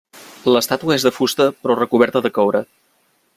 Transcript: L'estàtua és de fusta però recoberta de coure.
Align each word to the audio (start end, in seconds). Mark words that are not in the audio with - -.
L'estàtua 0.53 0.95
és 0.95 1.05
de 1.07 1.11
fusta 1.17 1.47
però 1.67 1.77
recoberta 1.81 2.23
de 2.27 2.33
coure. 2.39 2.63